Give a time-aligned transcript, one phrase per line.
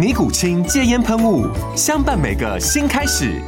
[0.00, 1.46] 尼古清戒烟喷雾，
[1.76, 3.38] 相伴每个新开始。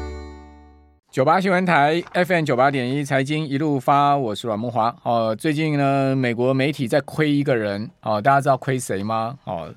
[1.11, 4.95] 九八新闻台 FM 九八点一财经一路发，我是阮慕驊。
[5.03, 7.89] 哦，最近呢，美国媒体在亏一个人。
[8.03, 9.39] 哦，大家知道亏谁吗？
[9.45, 9.73] 哦，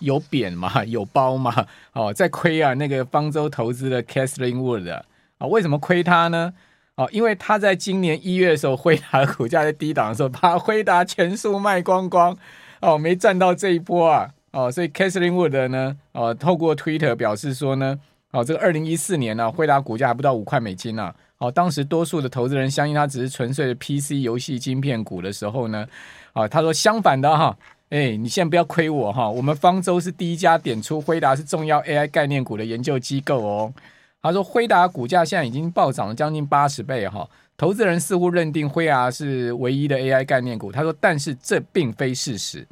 [0.00, 1.54] 有扁嘛， 有包嘛。
[1.94, 5.02] 哦，在亏啊，那个方舟投资的 Kathleen Wood 啊，
[5.38, 6.52] 哦，为什么亏他呢？
[6.96, 12.36] 哦，因为他在今年一月的时候，辉达的股价在低档的时候，把辉达全数卖光光。
[12.82, 14.28] 哦，没赚到这一波啊。
[14.52, 17.98] 哦，所以 Kathleen Wood 呢，哦，透过 Twitter 表示说呢，
[18.32, 21.14] 哦，这个二零一四年呢、啊，辉达股价还不到五块美金呢、啊。
[21.38, 25.86] 哦，当时多数的投资人相信它只是纯粹的 PC 游戏晶片股的时候呢，
[26.32, 27.56] 啊、他说相反的哈，
[27.90, 33.72] 哎，你现在不要亏我哈，我们方舟是第一家点出辉达是重要 AI 概念股的研究机构哦。
[34.20, 40.72] 他说辉达股价现在已经暴涨了将近八十倍哈，投资人似乎认定辉达是唯一的 AI 概念股。
[40.72, 42.66] 他说，但是这并非事实。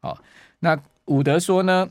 [0.00, 0.18] 哦，
[0.58, 0.76] 那。
[1.06, 1.88] 伍德说呢，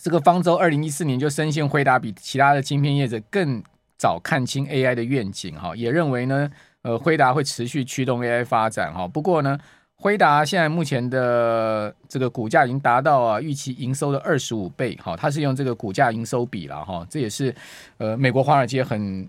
[0.00, 3.62] 这个方舟二零一四年就深信辉达比其他的晶片业者更
[3.96, 6.50] 早看清 AI 的愿景哈，也认为呢，
[6.82, 9.06] 呃，辉达会持续驱动 AI 发展哈。
[9.06, 9.58] 不过呢，
[9.94, 17.54] 辉达现在目前的这个股价已经达到啊预期营收的二十五倍哈，它是用这个股价营收比了哈，这也是
[17.98, 19.28] 呃美国华尔街很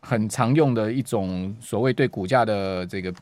[0.00, 3.12] 很常用的一种所谓对股价的这个。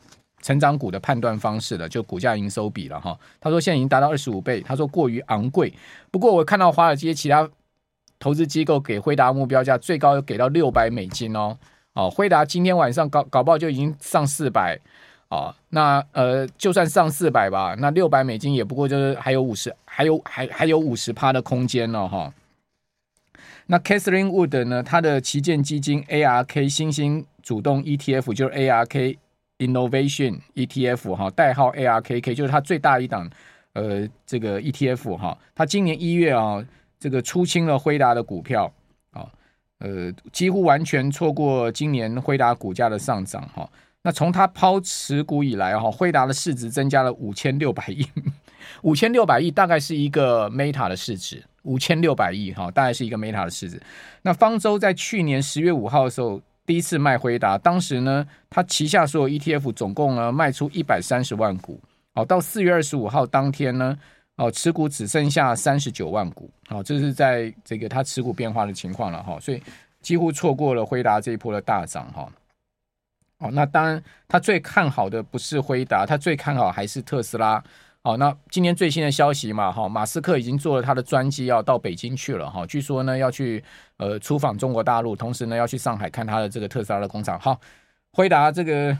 [0.41, 3.17] 成长股的判断方式了，就股价营收比了哈。
[3.39, 5.73] 他说现在已经达到二十五倍，他说过于昂贵。
[6.11, 7.49] 不过我看到华尔街其他
[8.19, 11.57] 投资机构给辉达目标价最高给到六百美金哦。
[11.93, 14.79] 哦，辉达今天晚上搞搞不好就已经上四百
[15.29, 15.53] 哦。
[15.69, 22.31] 那呃，就算上四百吧，那六百美金也不过就是还有五十，还有还还有五十趴的空间呢哈。
[23.65, 29.17] 那 Kathleen Wood 呢，他的旗舰基金 ARK 新兴主动 ETF 就是 ARK。
[29.59, 33.27] Innovation ETF 哈，代号 ARKK，就是它最大一档，
[33.73, 36.63] 呃，这个 ETF 哈，它今年一月啊，
[36.99, 38.71] 这个出清了辉达的股票
[39.11, 39.25] 啊，
[39.79, 43.67] 呃，几乎完全错过今年辉达股价的上涨哈。
[44.03, 48.05] 那从它抛持股以来哈，辉达的市值增加了五千六百亿，
[48.83, 53.81] 五千六百亿大概是一个 Meta 的市值，五千六百亿哈，大概是一个 Meta 的市值。
[54.21, 56.39] 那方舟在去年十月五号的时候。
[56.67, 61.81] 第一次卖辉达，当时呢，他旗下所有 ETF 总共呢卖出一百三十万股。
[62.13, 63.97] 好，到四月二十五号当天呢，
[64.35, 66.51] 哦，持股只剩下三十九万股。
[66.67, 69.63] 好，这是在这个他持股变化的情况了哈，所以
[70.01, 72.29] 几乎错过了辉达这一波的大涨哈。
[73.39, 77.63] 哦，那当然，他最看好的不是辉达，他最看好还是特斯拉。
[78.07, 83.61] 好，那今天最新的消息嘛，哈，马斯克已经坐了他的专机要到北京去了，哈，据说呢要去
[83.97, 87.37] 呃出访中国大陆，同时呢要去上海看他的这个特斯拉的工厂。
[87.37, 87.59] 好，
[88.13, 88.97] 回答这个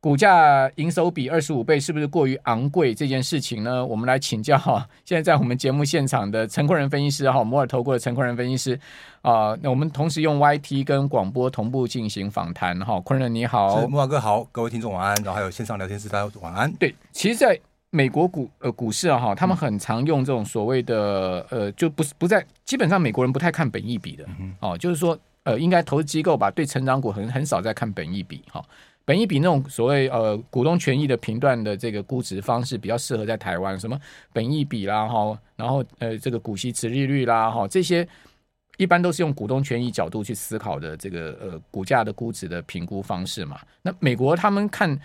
[0.00, 2.92] 股价营收比二十五倍是不是过于昂贵？
[2.92, 8.76] 这件事情呢，我们来请教哈，现在在我们节目现场的陈坤仁分析师哈，摩尔投顾的陈坤仁分析师
[9.22, 16.72] 啊，那我们同时用 YT 跟广播同步进行访谈哈，坤仁你好，慕驊哥好，各位听众晚安，然后还有线上聊天室大家晚安。
[16.72, 17.56] 对，其实，在
[17.92, 24.24] 美国股呃股市啊哈，他们很常用这种所谓的呃，就不是不在基本上美国人不太看本益比的
[24.60, 28.64] 哦，就是说呃，应该投资机构吧，对成长股很很少在看本益比哈，
[29.04, 33.98] 本益比那种所谓呃股东权益的评断的这个估值方式比较适合在台湾，什么
[34.32, 38.06] 本益比啦哈，然后呃这个股息持利率啦哈，这些
[38.76, 44.96] 一般都是用股东权益角度去思考的这个呃股价的估值的评估方式嘛，那美国他们看。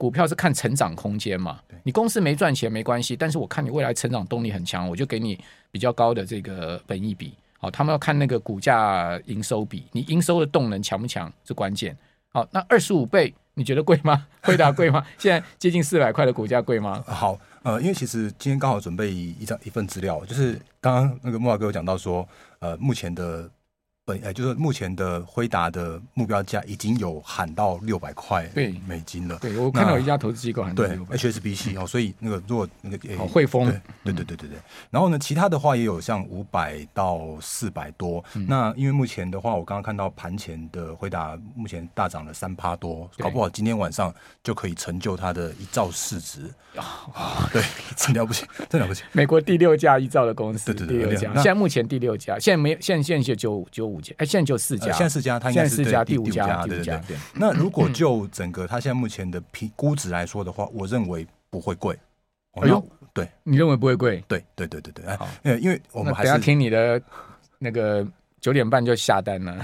[0.00, 1.60] 股票是看成长空间嘛？
[1.82, 5.38] 你公司没赚钱没关系，但是我看你未来成长动力很强，我就给你
[5.70, 7.34] 比较高的这个本益比。
[7.58, 11.94] 好，他们要看那个股价营收比，你营收的动能强不强是关键。
[12.32, 14.26] 好，那二十五倍你觉得贵吗？
[14.40, 15.04] 回答贵吗？
[15.18, 17.04] 现在接近四百块的股价贵吗？
[17.06, 22.26] 好，呃，因为其实今天刚好准备一张一份资料，就是刚刚那个木华哥有讲到说，
[22.60, 23.50] 呃，目前的。
[24.10, 29.38] 本呃，就是目前的辉达的目标价已经有喊到六百块对美金了。
[29.40, 31.16] 对，我看到一家投资机构喊到六百。
[31.16, 33.66] 对，HSBC 哦，所以那个如果那个汇丰，
[34.02, 34.58] 对对对对对。
[34.90, 38.22] 然后呢，其他的话也有像五百到四百多。
[38.48, 47.48] 那因为目前的话，我刚刚看到盘前的辉达目前大涨了三趴多，搞不好今天晚上就可以成就它的一兆市值啊！
[47.52, 47.62] 对，
[47.96, 49.04] 真了不起，真了不起。
[49.12, 51.34] 美国第六家一兆的公司，对对对，第六家。
[51.34, 57.16] 现在目前第六家，现在没现现在九五九五家，哎，现在就四家，现在四家，它应该是四家，第五家，对对对。
[57.34, 61.98] 那如果就整个它现在目前的评估值来说的话，我认为不会贵。
[62.60, 64.24] 哎呦，对，你认为不会贵？
[64.26, 65.04] 对对对对对。
[65.04, 67.00] 哎，因为因为我们还是听你的
[67.58, 68.06] 那个。
[68.40, 69.54] 九点半就下单了，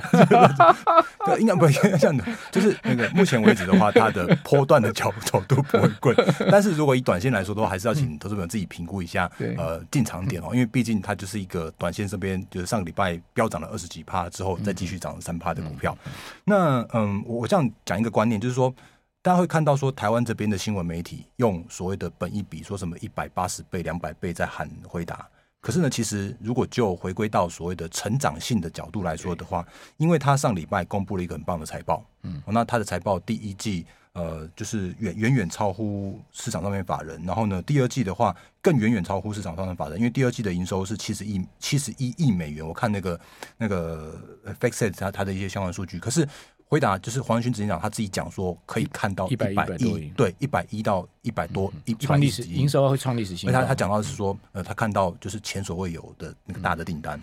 [1.25, 6.15] 对，应该不应该这样的，就是那个目前为止的话，它的波段的角角度不会贵，
[6.51, 15.97] 但是如果以短线来说的话，还是要请投资者自己评估一下，呃，进场点哦，因为毕竟它就是一个短线这边，就是上个礼拜飙涨了二十几趴之后，再继续涨了三趴的股票。
[16.45, 18.75] 那嗯，我我这样讲一个观念，就是说
[19.23, 25.27] 大家会看到说台湾这边的新闻媒体用所谓的本一比，说什么一百八十倍、两百倍在喊辉达。
[25.67, 29.67] 可是呢，其实如果就回归到所谓的成长性的角度来说的话，
[29.97, 38.33] 因为他上礼拜公布了一个很棒的财报，嗯，那他的财报第一季呃就是远远远超乎市场上面法人，然后呢，第二季的话
[38.63, 43.21] 更远远超乎市场上面法人，因为第二季的营收是七十亿七十一亿美元，我看那个
[43.59, 44.15] 那个
[44.61, 46.25] FactSet 他他的一些相关数据，可是。
[46.69, 53.61] 回答就是黄仁勋执行长他自己讲说，可以看到一百亿，对，一百一到一百多一创历史营收会创历史新高。
[53.61, 57.21] 他他讲到的是说，呃，他看到就是前所未有的那个大的订单。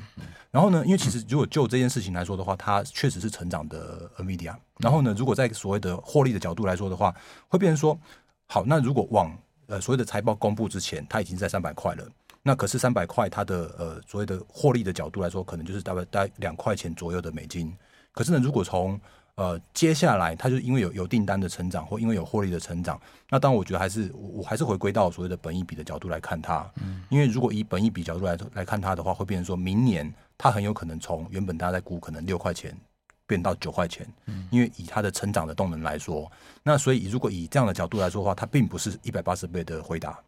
[0.49, 4.55] 然后呢，因为其实如果就这件事情来说的话，它确实是成长的 NVIDIA。
[4.77, 7.13] 然后呢，如果在所谓的获利的角度来说的话，
[7.49, 7.99] 会变成说，
[8.47, 9.35] 好，那如果往
[9.67, 12.07] 呃所谓的财报公布之前，它已经在三百块了。
[12.41, 17.75] 那可是三百块，它的呃所谓的获利的角度来说，可能就是大概大概两块钱左右的美金。
[18.11, 18.99] 可是呢，如果从
[19.35, 26.69] 呃，接下来它就因为有有订单的成长，或因为有获利的成长，那当然我觉得还是我，我还是回归到所谓的本益比的角度来看它。
[26.75, 32.77] 嗯，因为如果以本益比角度来来看它的话，会变成说明年它很有可能从原本大家在估可能六块钱
[33.25, 34.07] 变到九块钱。
[34.27, 36.31] 嗯，因为以它的成长的动能来说，
[36.61, 40.19] 那所以如果以这样的角度来说的话，它并不是一百八十倍的回答。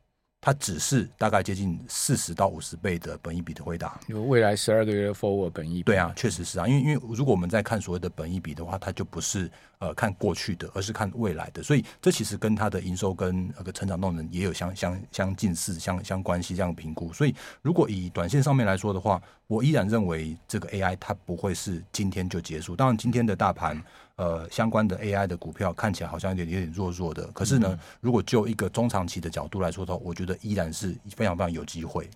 [0.46, 5.82] 它只是大概接近四十到五十倍的本益比的回答，有未来十二个月的 forward 本益比。
[5.82, 9.50] 对啊，确实是啊，因为因为如果我们在看所谓的本益比的话，它就不是
[9.80, 17.12] 呃看过去的，而是看未来的，所以这其实跟它的营收跟那个成长动能也有相相相近似、相相关系这样评估。
[17.12, 17.34] 所以
[17.64, 22.76] 如果以短线上面来说的话，我依然认为这个 AI 它不会是今天就结束。
[22.76, 23.84] 当然，今天的大盘。
[24.18, 32.10] 呃，相关的 AI 的股票看起来好像有点有点弱弱的，可是呢，嗯、如果就一个中长期的角度来说的话，我觉得依然是非常非常有机会。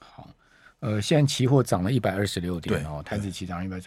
[0.00, 0.28] 好，
[0.80, 3.80] 呃，现在期货涨了一百二十六点哦，台指期涨一百，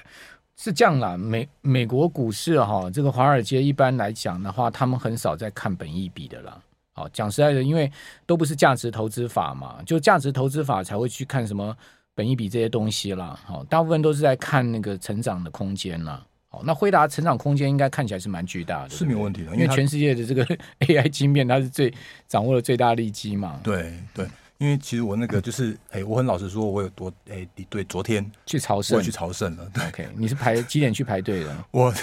[0.56, 1.18] 是这样啦。
[1.18, 6.58] 美美国股市哈、哦，这个华尔街一般来讲的话，他们很少在看本益比的啦。
[6.94, 7.92] 好，讲实在的，因为
[8.26, 11.76] 都不是价值投资法嘛，就价值投资法才会去看什么
[12.16, 13.38] 本益比这些东西啦。
[13.46, 16.26] 好，大部分都是在看那个成长的空间啦。
[16.66, 20.46] 那辉达成长空间应该看起来是蛮巨大的，是没有问题的，因为全世界的这个
[20.82, 21.94] AI 晶片，它是最
[22.28, 23.60] 掌握了最大利基嘛。
[23.64, 24.28] 对对，
[24.58, 29.70] 因为其实我那个就是，哎、我很老实说，我有多，哎、欸，对，昨天去朝圣，去朝圣了。
[29.74, 31.58] 对，OK，你是排几点去排队的？
[31.72, 31.94] 我。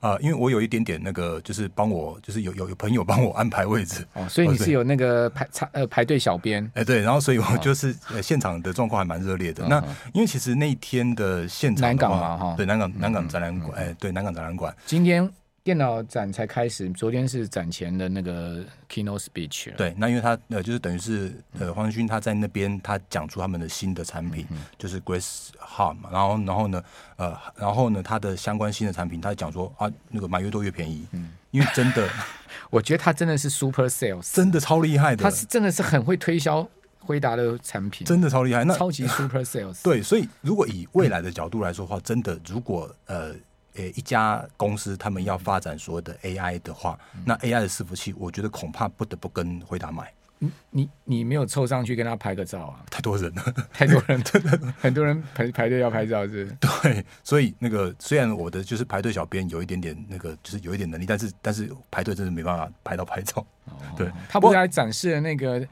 [0.00, 9.64] 啊、呃，因为我有一点点那个，就是帮我，就是有有有朋友帮我安排位置哦，所以你是有那个排插呃排队小编哎、欸、对，然后所以我就是、哦、呃现场的状况还蛮热烈的。
[9.64, 15.30] 哦、那因为其实那一天的现场的南港嘛哈，对南港南港展览馆哎对南港展览馆今天。
[15.64, 19.74] 电脑展才开始，昨天是展前的那个 keynote speech。
[19.76, 26.84] 对，那因为他呃，就是等于是呃，黄仁勋他在那边他讲出他们的新的产品，嗯、就是 Grace Hub 嘛，然后然后呢，
[27.16, 31.08] 呃，然后呢，他的相关新的产品，他讲说啊，那个买越多越便宜。
[31.12, 32.06] 嗯，因为真的，
[32.68, 36.68] 我觉得他真的是 super sales，真的超厉害的，他是真的是很会推销
[36.98, 39.82] 辉达的产品，真的超厉害，那超级 super sales。
[39.82, 43.34] 对，所以如果以未来的角度来说的话，真的如果呃。
[43.74, 50.12] 诶，一家公司他们要发展所谓的 AI 的话，嗯、那 AI 的伺服器，我觉得恐怕不得不跟回答买。
[50.38, 52.84] 你你你没有凑上去跟他拍个照啊？
[52.90, 56.56] 太多人了， 太多人， 真的很多人排排队要拍照是，是？
[56.60, 63.46] 对，所以那个虽然我的就是排队小编有一点点那个就是有一点能力，但是但是排队真的没办法排到拍照。
[63.66, 65.66] 哦、对，他不是还展示了那个。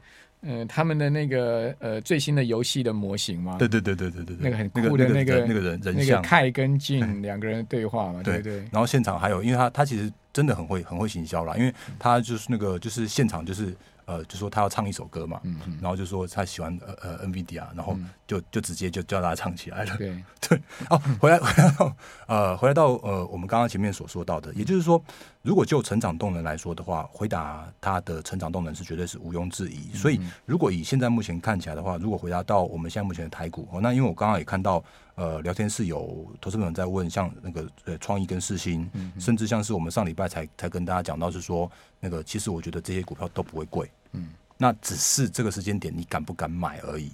[0.45, 3.55] 呃，他们的那个呃最新的游戏的模型吗？
[3.57, 8.57] 对对对对对对，那个很酷的那个那个人人像，那个凯跟进两个人的对话嘛，对对。
[8.71, 13.73] 然后现场还有，因为他他其实真的很会很会行销啦，因为他就是那个就是现场就是
[14.05, 15.77] 呃，就说他要唱一首歌嘛，嗯嗯。
[15.81, 17.97] 然后就说他喜欢呃呃 NVIDIA，然后
[18.33, 19.97] 就就直接就叫大家唱起来了。
[19.97, 21.95] 对 对，哦，回来回来到
[22.27, 25.01] 呃回来到呃我们刚刚前面所说到的，也就是说，
[25.41, 29.91] 如果就成长动能来说的话，回答他的成长动能是绝对是毋庸置疑。
[29.93, 34.83] 嗯、所以如果以现在目前看起来的话，如果回答到我们现在目前的台股，哦，那因为我刚刚也看到
[35.15, 43.89] 呃聊天室有投资朋友在问，像那个呃创意跟世新，嗯、甚至像是我们上礼拜才才跟大家讲到是说那个其实我觉得这些股票都不会贵。
[44.11, 47.11] 嗯，那只是这个时间点你敢不敢买而已。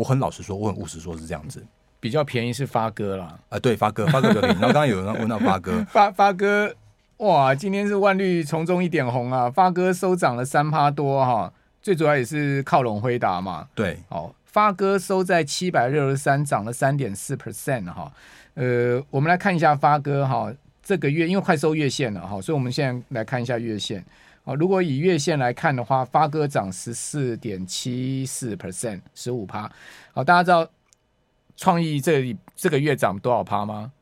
[0.00, 1.62] 我很老实说，我很务实说，是这样子。
[2.00, 4.58] 比较便宜是发哥啦，啊，对，发哥，发哥比较便宜。
[4.58, 6.74] 然后刚刚有人问到发哥， 发发哥，
[7.18, 11.52] 哇，今天是万绿丛中一点红啊，发哥收涨了三趴多哈，
[11.82, 13.68] 最主要也是靠拢辉达嘛。
[13.74, 18.10] 对，好，发哥收在七百六十三，涨了三点四 percent 哈。
[18.54, 20.50] 呃，我们来看一下发哥哈，
[20.82, 24.02] 这个月因为快收月线了哈，所以我们现在来看一下月线。
[24.44, 29.70] 如果以月线来看的话，发哥涨十四点七四 percent，十五趴。
[30.12, 30.68] 好，大家知道
[31.56, 33.92] 创意这里这个月涨多少趴吗？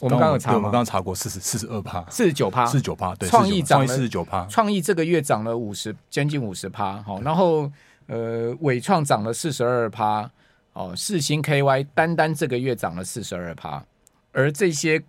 [0.00, 0.56] 我们刚刚有查吗？
[0.56, 3.14] 我们刚刚查过，四十四十二趴，四十九趴，四十九趴。
[3.14, 7.00] 对，创意涨了四十九趴，创意这个月涨了五十，将近五十趴。
[7.02, 7.70] 好，然后
[8.08, 10.30] 呃，伟创涨了四十二趴。
[10.74, 13.84] 哦，世星 KY 单单这个月涨了四十二趴，
[14.32, 15.02] 而这些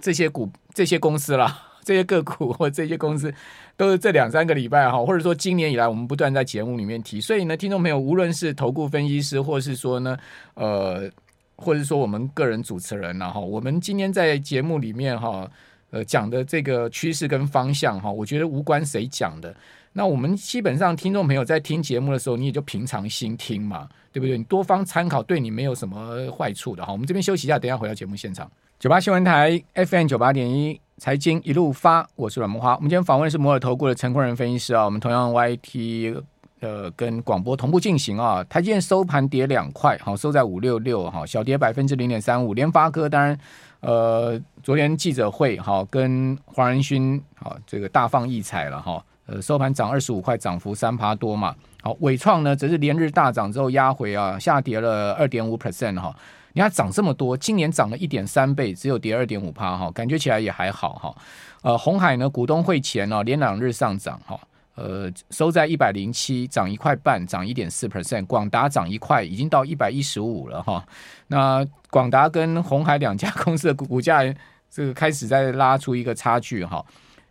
[0.00, 1.67] 这些股这些公司啦。
[1.88, 3.32] 这些个股或这些公司
[3.74, 7.18] 都是这两三个礼拜哈，或者说今年以来，我们不断在节目里面提。
[7.18, 10.14] 所以呢，听众朋友，无论是投顾分析师，或是说呢，
[10.52, 11.10] 呃，
[11.56, 15.50] 或者说我们个人主持人然后我们今天在节目里面哈，
[15.88, 19.56] 呃，讲的这个趋势跟方向哈，我觉得无关谁讲的。
[19.94, 24.36] 那我们基本上听众朋友在听节目的时候，你也就平常心听嘛，对不对？
[24.36, 26.92] 你多方参考，对你没有什么坏处的哈。
[26.92, 28.50] 我们这边休息一下，等下回到节目现场。
[28.78, 30.80] 九八新闻台 FM 九八点一。
[30.98, 32.76] 财经一路发，我是阮慕驊。
[32.76, 34.84] 我们今天访问的是摩尔投顾的陈坤仁分析师啊。
[34.84, 36.22] 我们同样 YT
[36.60, 38.44] 呃跟广播同步进行啊。
[38.44, 42.54] 台积电收盘跌两块，好收在五六六，哈小跌百分之零点三五。
[42.54, 43.36] 联发科当然
[43.80, 49.04] 呃昨天记者会好跟黄仁勋好这个大放异彩了哈。
[49.26, 51.52] 呃收盘涨二十五块，涨幅三趴多嘛。
[51.82, 56.14] 好纬创呢则是连日大涨之后压回啊，下跌了二点五 percent 哈。
[56.58, 61.14] 你看涨这么多，今年涨了一点三倍，只有跌二点五趴哈，感觉起来也还好哈。
[61.62, 64.36] 呃，红海呢，股东会前呢，连两日上涨哈，
[64.74, 68.26] 呃，收在一百零七，涨一块半，涨一点四 percent。
[68.26, 70.84] 广达涨一块，已经到一百一十五了哈。
[71.28, 74.24] 那广达跟红海两家公司的股价，
[74.68, 76.84] 这个开始在拉出一个差距哈。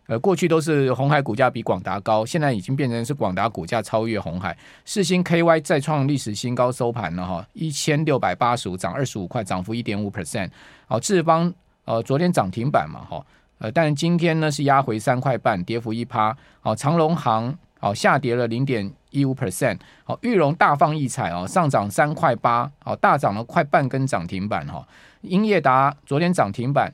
[0.08, 4.56] 呃，过去都是红海股价比广达高，现在已经变成是广达股价超越红海。
[4.86, 10.48] 世星 KY 再创历史新高收盘了哈，一千六百八十五，涨二十五块，涨幅一点五 percent。
[10.86, 11.52] 好，智邦
[11.84, 13.22] 呃昨天涨停板嘛哈，
[13.58, 16.34] 呃但今天呢是压回三块半，跌幅一趴。
[16.62, 19.78] 好，长隆行好下跌了零点一五 percent。
[20.04, 24.88] 好，玉龙大放异彩哦，上涨三块八，好大涨了快半根涨停板哈。
[25.20, 26.90] 英业达昨天涨停板。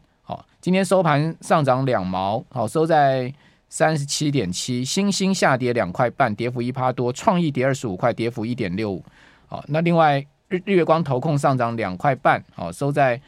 [0.61, 3.31] 今天收盘上涨两毛，好收在
[3.69, 4.83] 三十七点七。
[4.83, 7.13] 欣兴下跌两块半，跌幅一趴多。
[7.13, 9.05] 创意跌二十五块，跌幅一点六五。
[9.47, 13.21] 好，那另外日日月光投控上涨两块半，好收在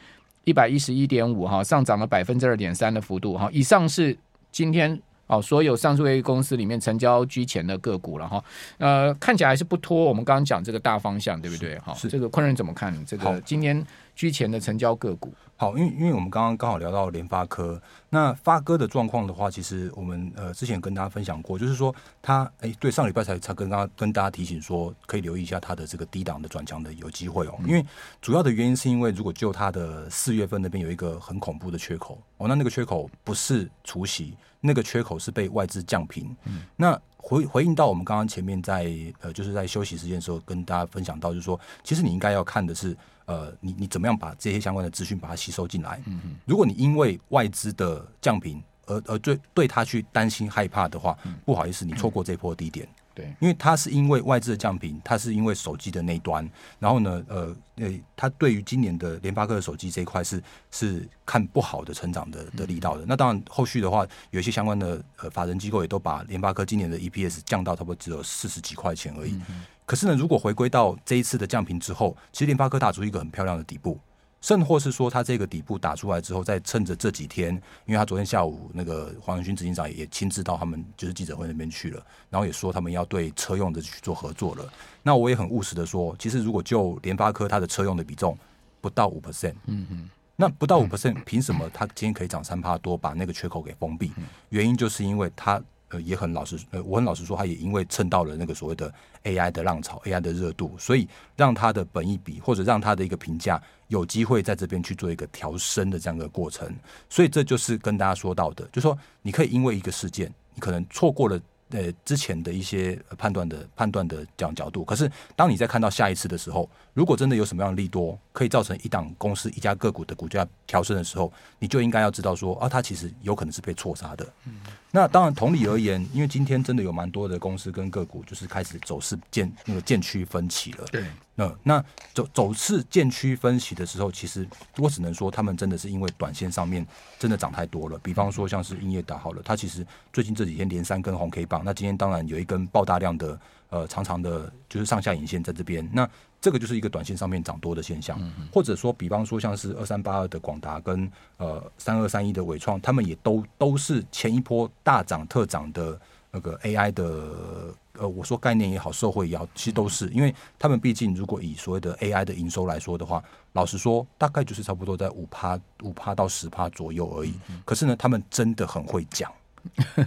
[0.45, 3.37] 一百一十一点五，哈上涨了百分之二点三的幅度。
[3.37, 4.17] 哈，以上是
[4.51, 8.43] 今天哦所有上述这些公司里面成交居前的个股了哈。
[8.79, 11.77] 呃，看起来还是不拖我们刚刚讲这个大方向，对不对？
[11.77, 13.85] 哈，这个坤仁怎么看这个今天
[14.15, 15.31] 居前的成交个股？
[15.57, 27.83] 好，因为因为我们刚刚刚好聊到联发科，那发哥的状况的话，其实我们呃之前跟大家分享过，就是说他哎对上礼拜才才跟刚刚跟大家提醒说，可以留意一下他的这个低档的转强的有机会哦，因为
[28.21, 37.01] 主要的原因是因为如果就他的四月份那边有一个很恐怖的缺口哦，那那个缺口不是除夕，那个缺口是被外资降平，嗯，那。
[37.27, 46.01] 回回应到我们刚刚前面在呃就是在休息时间的时候跟大家分享到，就是说，其实你应该要看的是呃你你怎么样把这些相关的资讯把它吸收进来。
[46.05, 46.35] 嗯嗯。
[46.45, 52.87] 如果你因为外资的降频而而对对他去担心害怕的话，不好意思，你错过这波低点。
[53.17, 56.47] 对，因为它是因为外资的降频，它是因为手机的那端，
[56.77, 63.03] 然后呢，呃，呃，它对于今年的联发科的手机这一块是是看不好的成长的的力道的。
[63.07, 69.41] 那当然，后续的话，有一些相关的呃法人机构也都把联发科今年的 EPS 降到差不多只有四十几块钱而已。
[69.87, 73.99] 可是呢，如果回归到这一次的降频之后，其实联发科打出一个很漂亮的底部。
[74.39, 77.53] 甚或是说，它这个底部打出来之后，再趁着这几天，
[77.85, 84.71] 因为他昨天下午那个黄仁勋执行长也亲自到他们就是记者会那边去了，然后也说他们要对车用的去做合作了。
[85.01, 88.37] 那我也很务实的说，其实如果就联发科它的车用的比重
[88.79, 94.11] 不到五 percent，嗯嗯，那不到五 percent，凭什么它今天可以涨三趴多，把那个缺口给封闭？
[94.49, 106.73] 原因就是因为它呃也很老实，呃我很老实说，他也因为蹭到了那个所谓的 AI 的浪潮，AI 的热度，所以让他的本意比或者让他的一个评价有机会在这边去做一个调升的这样一个过程。
[107.09, 111.39] 所以这就是跟大家说到的，就说你可以因为一个事件，你可能错过了。
[111.71, 124.25] 呃，之前的一些判断的判断的这样角度，可是当你在看到下一次的时候，如果真的有什么样的利多，可以造成一档公司一家个股的股价调升的时候，你就应该要知道说啊，它其实有可能是被错杀的。
[124.45, 124.53] 嗯，
[124.91, 130.85] 那当然，同理而言，因为今天真的有蛮多的公司跟个股就是开始走势渐那个渐趋分歧了。
[130.91, 131.05] 对。
[131.39, 134.47] 那，那走走势渐趋分歧的时候，其实
[134.77, 136.83] 我只能说，他们真的是因为短线上面
[137.19, 137.99] 真的涨太多了。
[137.99, 145.87] 比方说，像是英业达好了，它其实最近这几天连三根红 K 棒，那今天当然有一根爆大量的呃长长的，就是上下影线在这边。
[145.93, 146.09] 那
[146.39, 148.19] 这个就是一个短线上面涨多的现象，
[148.51, 155.99] 或者说，比方说像是二三八二的广达跟呃三二三一的伟创，他们也都都是前一波大涨特涨的
[156.31, 157.75] 那个 AI 的。
[157.99, 163.23] 呃，我说概念也好，社会也好，其实都是，因为他们毕竟如果以所谓的 AI 的营收来说的话，
[163.53, 167.33] 老实说，大概就是差不多在五趴五趴到十趴左右而已。
[167.65, 169.33] 可是呢，他们真的很会讲。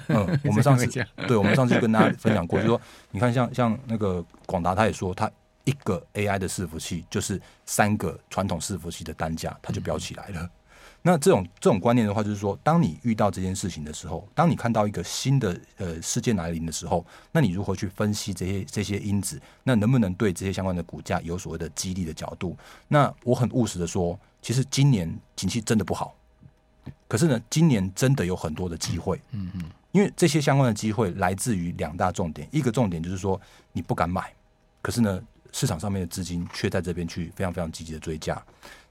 [0.08, 0.86] 嗯， 我们上次
[1.28, 2.80] 对，我们上次就跟大家分享过，就是说，
[3.10, 5.30] 你看像像那个广达，他也说，他
[5.64, 10.48] 一个 AI 的伺服器就是三个传统伺服器的单价，它就飙起来了。
[11.02, 19.40] 那这种这种观念的话，就是说，当你遇到这件事情的时候，当你看到一个新的呃事件来临的时候，那你如何去分析这些这些因子？
[19.62, 22.54] 那能不能对这些相关的股价有所谓的激励的角度？
[22.88, 26.14] 那我很务实的说，其实今年景气真的不好，
[27.10, 29.20] 可是呢，今年真的有很多的机会。
[29.32, 33.38] 嗯嗯，因为这些相关的机会来自于两大重点，一个重点就是说
[33.72, 34.32] 你不敢买，
[34.80, 38.40] 可是呢，市场上面的资金却在这边去非常非常积极的追加。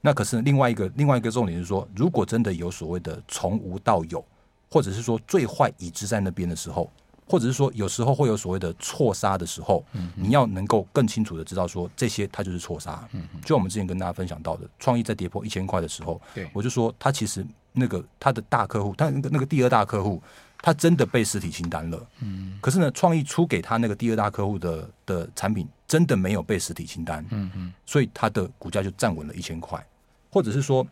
[0.01, 4.21] 那可是另外一个另外一个重点是说，如果真的有所谓的从无到有，
[4.69, 6.91] 或者是说最坏已知在那边的时候，
[7.29, 13.07] 或者是说有时候会有所谓的错杀的时候，你要能够更清楚的知道说这些它就是错杀。
[13.45, 16.19] 就我们之前跟大家分享到的，创意在跌破一千块的时候，
[16.51, 20.21] 我就说它其实那个它的大客户，它那个那个第二大客户，
[20.57, 22.07] 他真的被实体清单了。
[22.59, 25.67] 可是呢，创意出给他那个第二大客户的的产品。
[25.89, 29.83] 真的没有被实体清单，嗯嗯，所以它的股价就站稳了一千块，
[30.31, 30.85] 或者是说，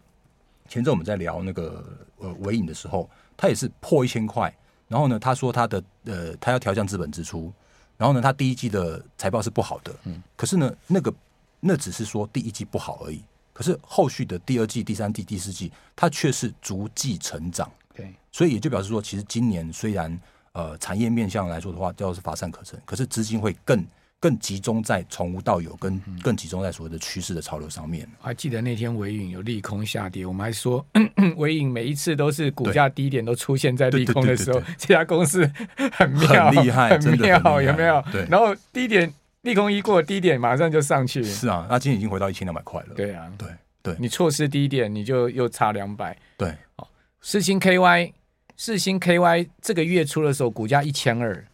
[0.67, 1.85] 前阵我们在聊那个
[2.17, 3.07] 呃尾影的时候，
[3.37, 4.51] 它也是破一千块，
[4.87, 7.51] 然后呢，他说他的呃他要调降资本支出，
[7.97, 11.13] 然后呢，他第一季的财报是不好的，嗯，可是呢，那个
[11.59, 13.21] 那只是说第一季不好而已，
[13.53, 20.19] 可是后续的第二季、第三季、第四季，它却是逐季成长，对，所以也就表示说，其实今年虽然
[20.53, 23.85] 呃产业面向来说的话，叫做是乏善可陈，可是资金会更。
[24.19, 28.09] 更集中在从无到有，跟更集中在所谓的趋势的潮流上面。
[28.19, 30.83] 还记得那天尾影有利空下跌，我们还说
[31.37, 35.49] 尾影每一次都是股价低点都出现在利空的时候，这家公司
[35.91, 38.03] 很妙，很厉害，很妙，有没有？
[38.11, 38.25] 对。
[38.29, 41.23] 然后低点利空一过，低点马上就上去。
[41.23, 42.95] 是啊，那今天已经回到一千两百块了。
[42.95, 43.47] 对啊，对
[43.83, 43.95] 对。
[43.99, 46.17] 你错失低点，你就又差两百。
[46.35, 46.49] 对。
[46.77, 46.87] 哦，
[47.21, 48.13] 世星 KY，
[48.55, 51.45] 世星 KY 这个月初的时候股价一千二，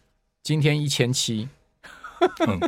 [0.42, 1.50] 今天一千七。
[2.46, 2.60] 嗯、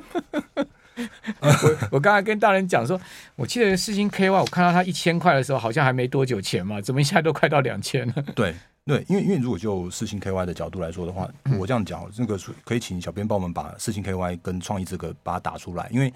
[1.41, 3.01] 我我刚才跟大人讲说，
[3.35, 8.15] 我记得四星 KY，我看到它一千块的时候，好像还没多久前嘛，怎么一下都快到两千了？
[8.35, 8.55] 对
[8.85, 11.29] 对，因为因为如果就四星 KY 的角度来说的话，
[11.59, 16.13] 我这样讲，这个可以请小编帮我们把四星 KY 跟创意这个把它打出来，因为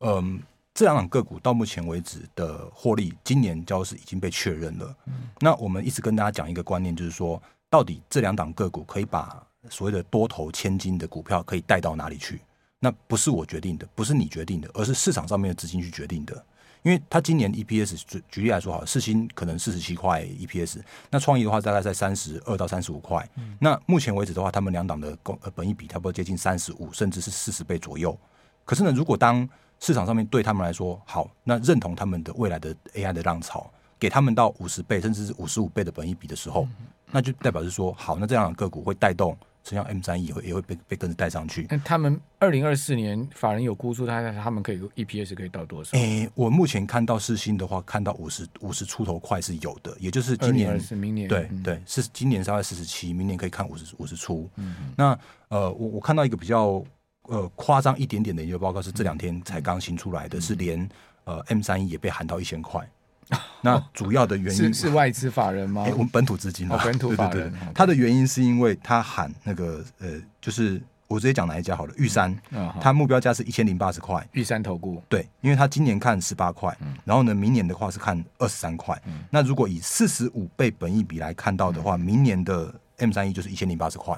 [0.00, 0.38] 嗯、呃，
[0.74, 4.96] 这两档个股到目前为止的获利，今年就是已经被确认了。
[5.40, 12.40] 那我们一直跟大家讲一个观念，就是说，到底这两档个股可以把所谓的多头千金的股票可以带到哪里去？
[12.86, 16.40] 那不是我决定的，不是你决定的，而是市场上面的资金去决定的。
[16.84, 20.78] 因为他今年 EPS 举举例来说，好，四星可能四十七块 EPS，
[21.10, 23.28] 那创意的话大概在三十二到三十五块。
[23.38, 28.16] 嗯、那目前为止的话，他们两档的公呃本益比差不多接近三十五，甚至是四十倍左右。
[28.64, 29.48] 可是呢，如果当
[29.80, 33.68] 市场上面对他们来说好，那认同他们的未来的 AI 的浪潮，
[33.98, 39.36] 给他们到五十倍甚至是五十五倍的本益比的时候，嗯、那就代表是说好，那这样的个股会带动。
[39.74, 41.66] 像 M 三也会也会被被跟着带上去。
[41.68, 45.96] 那他们二零二四年法人有估出他他们可以 EPS 可以到多少？
[45.96, 54.48] 诶、欸，我目前看到世星的话，看到五十五十出头块是有的，也就是今年是明年对、嗯、对是今年大概四十七，明年可以看五十五十出。
[54.56, 56.84] 嗯、那呃，我我看到一个比较
[57.22, 60.88] 呃夸张一点点的研究报告是这两天才刚新出来的，嗯、是连
[61.24, 62.88] 呃 M 三一也被喊到一千块。
[63.62, 65.82] 那主要的原因、哦、是是外资法人吗？
[65.84, 67.32] 欸、我们本土资金啊、哦，本土法人。
[67.32, 72.36] 对对对，它的原因是因为他喊那个呃，就是我直接讲哪一家好了，玉山，
[72.80, 74.26] 它、嗯、目标价是一千零八十块。
[74.32, 79.00] 玉山投顾对，因为他今年看十八块，然后呢，明年的话是看二十三块。
[79.06, 84.16] 嗯、那如果以四十五倍本益比来看到的话，明年的 M 三一就是一千零八十块。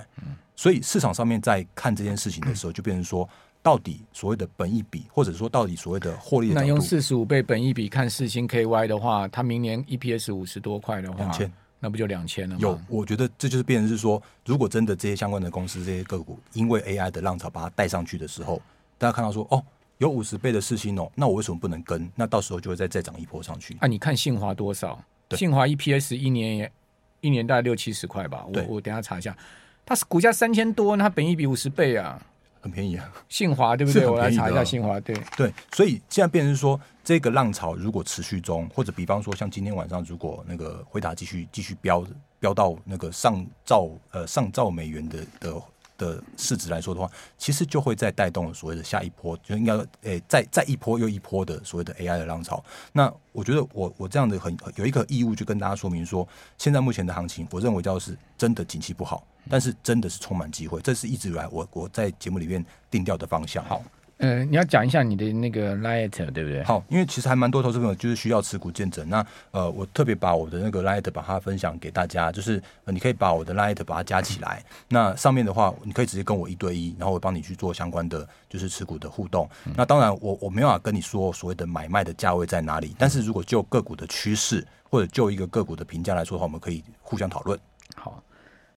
[0.54, 3.28] 所以市场上面在看这件事情的时候，就变成说，
[3.68, 12.60] 到底所谓的本益比，或者说到底所谓的获利的，那用四十五倍本益比看四星 KY 的话，它明年 EPS 五十多块的话，两千，那不就两千了吗？
[12.62, 18.58] 有，我觉得这就是变成是说，如果真的这些相关的公司、这些个股，因为 AI 的浪潮把它带上去的时候，
[18.96, 19.62] 大家看到说，哦，
[19.98, 22.10] 有五十倍的四星哦，那我为什么不能跟？
[22.14, 23.76] 那到时候就会再再涨一波上去。
[23.80, 24.98] 啊，你看信华多少？
[25.32, 26.72] 信华 EPS 一年也
[27.20, 29.36] 一年大概六七十块吧，我我等下查一下。
[29.84, 32.18] 它是股价三千多，那它本益比五十倍啊，
[32.60, 33.10] 很便宜啊。
[33.28, 34.06] 信华对不对？
[34.06, 35.52] 我来查一下信华，对对。
[35.72, 42.04] 所以现在变成说，这个浪潮如果持续中，或者比方说像今天晚上，如果那个辉达继续继续飙
[42.40, 45.62] 飙到那个上兆呃上兆美元的的。
[45.98, 52.64] 的市值来说的话，其实就会再带动所谓的下一波，就应该诶、再再一波又一波的所谓的 AI 的浪潮。
[52.92, 63.62] 那我觉得我我这样的很有一个义务，就跟大家说明说，现在目前的行情，我认为叫是真的景气不好，但是真的是充满机会，这是一直以来我我在节目里面定调的方向。
[63.64, 63.82] 好。
[64.18, 66.62] 嗯、呃，你要讲一下你的那个 Light 对不对？
[66.64, 69.08] 好，因为其实还蛮多投资朋友就是需要持股见证。
[69.08, 74.62] 那呃，我特别把我的那个 Light 把它分享给大家，就是、呃、你可以把我的 Light 把它加起来。
[74.88, 79.48] 那上面的话，你可以直接跟我一对一，然后我帮你去做相关的就是持股的互动。
[79.66, 87.58] 嗯、那当然我，我我没有办法跟你说所谓的买卖的价位在哪里，但是如果就个股的趋势或者就一个个股的评价来说的话，我们可以互相讨论。